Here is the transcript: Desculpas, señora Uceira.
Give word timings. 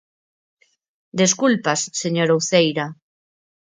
Desculpas, 1.21 1.79
señora 2.01 2.37
Uceira. 2.41 2.85